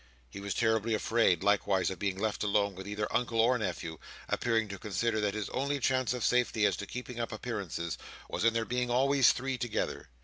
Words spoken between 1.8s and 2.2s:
of being